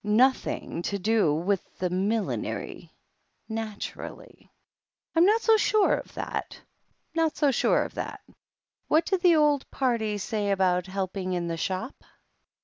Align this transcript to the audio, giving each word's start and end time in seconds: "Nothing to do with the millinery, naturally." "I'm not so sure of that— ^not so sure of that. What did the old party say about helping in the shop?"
"Nothing 0.03 0.81
to 0.81 0.97
do 0.97 1.31
with 1.31 1.61
the 1.77 1.91
millinery, 1.91 2.91
naturally." 3.47 4.49
"I'm 5.15 5.25
not 5.27 5.41
so 5.41 5.57
sure 5.57 5.93
of 5.93 6.15
that— 6.15 6.59
^not 7.15 7.35
so 7.35 7.51
sure 7.51 7.83
of 7.83 7.93
that. 7.93 8.21
What 8.87 9.05
did 9.05 9.21
the 9.21 9.35
old 9.35 9.69
party 9.69 10.17
say 10.17 10.49
about 10.49 10.87
helping 10.87 11.33
in 11.33 11.49
the 11.49 11.55
shop?" 11.55 12.03